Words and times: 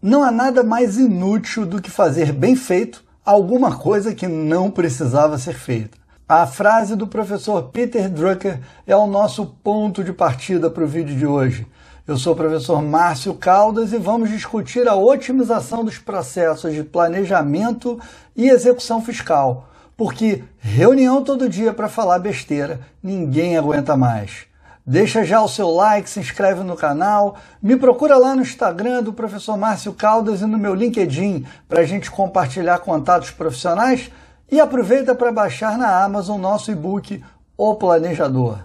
Não 0.00 0.22
há 0.22 0.30
nada 0.30 0.62
mais 0.62 0.96
inútil 0.96 1.66
do 1.66 1.82
que 1.82 1.90
fazer 1.90 2.32
bem 2.32 2.54
feito 2.54 3.02
alguma 3.24 3.76
coisa 3.76 4.14
que 4.14 4.28
não 4.28 4.70
precisava 4.70 5.36
ser 5.38 5.54
feita. 5.54 5.98
A 6.28 6.46
frase 6.46 6.94
do 6.94 7.04
professor 7.04 7.64
Peter 7.70 8.08
Drucker 8.08 8.60
é 8.86 8.94
o 8.94 9.08
nosso 9.08 9.44
ponto 9.44 10.04
de 10.04 10.12
partida 10.12 10.70
para 10.70 10.84
o 10.84 10.86
vídeo 10.86 11.16
de 11.16 11.26
hoje. 11.26 11.66
Eu 12.06 12.16
sou 12.16 12.32
o 12.32 12.36
professor 12.36 12.80
Márcio 12.80 13.34
Caldas 13.34 13.92
e 13.92 13.98
vamos 13.98 14.30
discutir 14.30 14.86
a 14.86 14.94
otimização 14.94 15.84
dos 15.84 15.98
processos 15.98 16.72
de 16.72 16.84
planejamento 16.84 17.98
e 18.36 18.48
execução 18.48 19.02
fiscal, 19.02 19.68
porque 19.96 20.44
reunião 20.60 21.24
todo 21.24 21.48
dia 21.48 21.72
para 21.72 21.88
falar 21.88 22.20
besteira 22.20 22.82
ninguém 23.02 23.58
aguenta 23.58 23.96
mais. 23.96 24.46
Deixa 24.90 25.22
já 25.22 25.42
o 25.42 25.48
seu 25.48 25.68
like, 25.68 26.08
se 26.08 26.18
inscreve 26.18 26.62
no 26.62 26.74
canal, 26.74 27.36
me 27.60 27.76
procura 27.76 28.16
lá 28.16 28.34
no 28.34 28.40
Instagram 28.40 29.02
do 29.02 29.12
professor 29.12 29.54
Márcio 29.54 29.92
Caldas 29.92 30.40
e 30.40 30.46
no 30.46 30.56
meu 30.56 30.74
LinkedIn 30.74 31.44
para 31.68 31.82
a 31.82 31.84
gente 31.84 32.10
compartilhar 32.10 32.78
contatos 32.78 33.30
profissionais. 33.30 34.10
E 34.50 34.58
aproveita 34.58 35.14
para 35.14 35.30
baixar 35.30 35.76
na 35.76 36.02
Amazon 36.02 36.40
nosso 36.40 36.70
e-book 36.70 37.22
O 37.54 37.74
Planejador. 37.74 38.60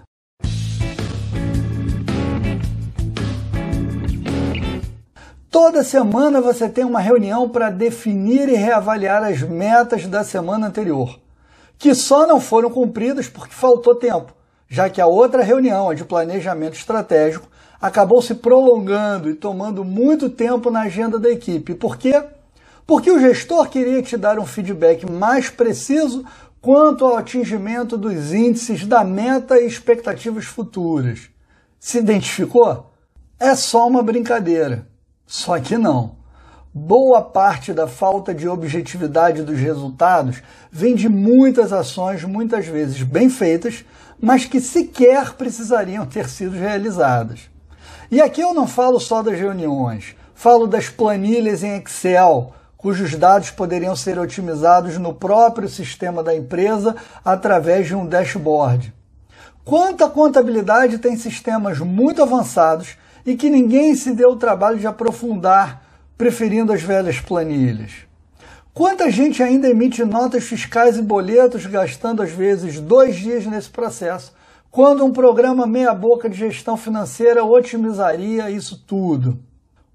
Toda 5.50 5.84
semana 5.84 6.40
você 6.40 6.70
tem 6.70 6.86
uma 6.86 7.00
reunião 7.00 7.50
para 7.50 7.68
definir 7.68 8.48
e 8.48 8.56
reavaliar 8.56 9.22
as 9.24 9.42
metas 9.42 10.06
da 10.06 10.24
semana 10.24 10.68
anterior, 10.68 11.20
que 11.76 11.94
só 11.94 12.26
não 12.26 12.40
foram 12.40 12.70
cumpridas 12.70 13.28
porque 13.28 13.52
faltou 13.52 13.94
tempo 13.94 14.32
já 14.74 14.90
que 14.90 15.00
a 15.00 15.06
outra 15.06 15.44
reunião, 15.44 15.88
a 15.88 15.94
de 15.94 16.04
planejamento 16.04 16.74
estratégico, 16.74 17.46
acabou 17.80 18.20
se 18.20 18.34
prolongando 18.34 19.30
e 19.30 19.34
tomando 19.34 19.84
muito 19.84 20.28
tempo 20.28 20.68
na 20.68 20.80
agenda 20.80 21.16
da 21.16 21.30
equipe. 21.30 21.76
Por 21.76 21.96
quê? 21.96 22.24
Porque 22.84 23.08
o 23.08 23.20
gestor 23.20 23.68
queria 23.68 24.02
te 24.02 24.16
dar 24.16 24.36
um 24.36 24.44
feedback 24.44 25.08
mais 25.08 25.48
preciso 25.48 26.24
quanto 26.60 27.04
ao 27.04 27.16
atingimento 27.16 27.96
dos 27.96 28.32
índices 28.32 28.84
da 28.84 29.04
meta 29.04 29.60
e 29.60 29.64
expectativas 29.64 30.44
futuras. 30.44 31.28
Se 31.78 31.98
identificou? 31.98 32.90
É 33.38 33.54
só 33.54 33.86
uma 33.86 34.02
brincadeira. 34.02 34.88
Só 35.24 35.56
que 35.60 35.78
não. 35.78 36.16
Boa 36.76 37.22
parte 37.22 37.72
da 37.72 37.86
falta 37.86 38.34
de 38.34 38.48
objetividade 38.48 39.44
dos 39.44 39.60
resultados 39.60 40.42
vem 40.72 40.96
de 40.96 41.08
muitas 41.08 41.72
ações, 41.72 42.24
muitas 42.24 42.66
vezes 42.66 43.00
bem 43.00 43.30
feitas, 43.30 43.84
mas 44.20 44.44
que 44.44 44.60
sequer 44.60 45.34
precisariam 45.34 46.04
ter 46.04 46.28
sido 46.28 46.56
realizadas. 46.56 47.48
E 48.10 48.20
aqui 48.20 48.40
eu 48.40 48.52
não 48.52 48.66
falo 48.66 48.98
só 48.98 49.22
das 49.22 49.38
reuniões, 49.38 50.16
falo 50.34 50.66
das 50.66 50.88
planilhas 50.88 51.62
em 51.62 51.76
Excel, 51.76 52.52
cujos 52.76 53.14
dados 53.14 53.52
poderiam 53.52 53.94
ser 53.94 54.18
otimizados 54.18 54.98
no 54.98 55.14
próprio 55.14 55.68
sistema 55.68 56.24
da 56.24 56.34
empresa 56.34 56.96
através 57.24 57.86
de 57.86 57.94
um 57.94 58.04
dashboard. 58.04 58.92
Quanta 59.64 60.08
contabilidade 60.08 60.98
tem 60.98 61.16
sistemas 61.16 61.78
muito 61.78 62.20
avançados 62.20 62.96
e 63.24 63.36
que 63.36 63.48
ninguém 63.48 63.94
se 63.94 64.12
deu 64.12 64.30
o 64.30 64.36
trabalho 64.36 64.76
de 64.76 64.88
aprofundar 64.88 65.83
preferindo 66.16 66.72
as 66.72 66.82
velhas 66.82 67.20
planilhas. 67.20 67.92
Quanta 68.72 69.10
gente 69.10 69.42
ainda 69.42 69.68
emite 69.68 70.04
notas 70.04 70.44
fiscais 70.44 70.96
e 70.96 71.02
boletos, 71.02 71.64
gastando 71.66 72.22
às 72.22 72.30
vezes 72.30 72.80
dois 72.80 73.16
dias 73.16 73.46
nesse 73.46 73.70
processo, 73.70 74.32
quando 74.70 75.04
um 75.04 75.12
programa 75.12 75.66
meia-boca 75.66 76.28
de 76.28 76.36
gestão 76.36 76.76
financeira 76.76 77.44
otimizaria 77.44 78.50
isso 78.50 78.82
tudo? 78.84 79.38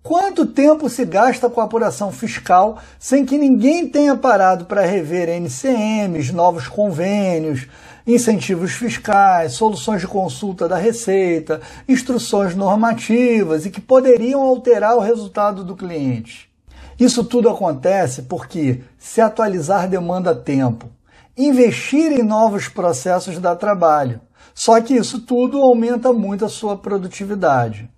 Quanto 0.02 0.46
tempo 0.46 0.90
se 0.90 1.04
gasta 1.04 1.50
com 1.50 1.60
a 1.60 1.66
apuração 1.66 2.10
fiscal 2.10 2.80
sem 2.98 3.26
que 3.26 3.38
ninguém 3.38 3.86
tenha 3.86 4.16
parado 4.16 4.66
para 4.66 4.86
rever 4.86 5.28
NCMs, 5.28 6.32
novos 6.32 6.70
convênios, 6.70 7.68
incentivos 8.08 8.72
fiscais, 8.72 9.54
soluções 9.54 10.00
de 10.00 10.08
consulta 10.08 10.70
da 10.70 10.78
Receita, 10.78 11.60
instruções 11.88 12.56
normativas 12.56 13.66
e 13.66 13.70
que 13.70 13.82
poderiam 13.82 14.42
alterar 14.42 14.96
o 14.96 15.02
resultado 15.02 15.66
do 15.66 15.76
cliente? 15.76 16.50
Isso 16.98 17.24
tudo 17.26 17.50
acontece 17.50 18.22
porque 18.22 18.82
se 18.98 19.20
atualizar 19.20 19.90
demanda 19.90 20.34
tempo. 20.34 20.90
Investir 21.38 22.14
em 22.14 22.24
novos 22.24 22.70
processos 22.70 23.38
dá 23.38 23.54
trabalho. 23.54 24.22
Só 24.56 24.80
que 24.80 24.96
isso 24.96 25.22
tudo 25.22 25.62
aumenta 25.62 26.14
muito 26.14 26.46
a 26.46 26.50
sua 26.50 26.78
produtividade. 26.78 27.90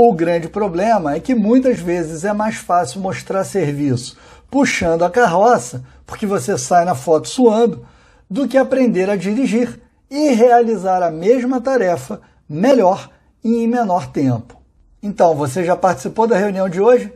O 0.00 0.12
grande 0.12 0.48
problema 0.48 1.16
é 1.16 1.18
que 1.18 1.34
muitas 1.34 1.80
vezes 1.80 2.24
é 2.24 2.32
mais 2.32 2.54
fácil 2.54 3.00
mostrar 3.00 3.42
serviço 3.42 4.16
puxando 4.48 5.02
a 5.02 5.10
carroça, 5.10 5.82
porque 6.06 6.24
você 6.24 6.56
sai 6.56 6.84
na 6.84 6.94
foto 6.94 7.28
suando, 7.28 7.84
do 8.30 8.46
que 8.46 8.56
aprender 8.56 9.10
a 9.10 9.16
dirigir 9.16 9.80
e 10.08 10.28
realizar 10.34 11.02
a 11.02 11.10
mesma 11.10 11.60
tarefa 11.60 12.20
melhor 12.48 13.10
e 13.42 13.56
em 13.56 13.66
menor 13.66 14.06
tempo. 14.06 14.62
Então, 15.02 15.34
você 15.34 15.64
já 15.64 15.74
participou 15.74 16.28
da 16.28 16.38
reunião 16.38 16.68
de 16.68 16.80
hoje? 16.80 17.12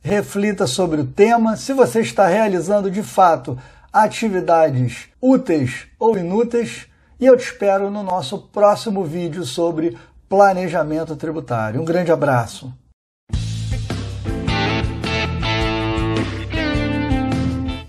Reflita 0.00 0.66
sobre 0.66 1.02
o 1.02 1.06
tema, 1.06 1.58
se 1.58 1.74
você 1.74 2.00
está 2.00 2.28
realizando 2.28 2.90
de 2.90 3.02
fato 3.02 3.58
atividades 3.92 5.08
úteis 5.20 5.86
ou 5.98 6.16
inúteis, 6.16 6.86
e 7.20 7.26
eu 7.26 7.36
te 7.36 7.44
espero 7.44 7.90
no 7.90 8.02
nosso 8.02 8.38
próximo 8.38 9.04
vídeo 9.04 9.44
sobre 9.44 9.98
planejamento 10.32 11.14
tributário. 11.14 11.78
Um 11.78 11.84
grande 11.84 12.10
abraço. 12.10 12.72